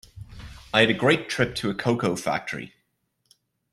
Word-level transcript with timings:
I 0.73 0.79
had 0.79 0.89
a 0.89 0.95
great 0.95 1.29
trip 1.29 1.53
to 1.57 1.69
a 1.69 1.75
cocoa 1.75 2.15
factory. 2.15 2.73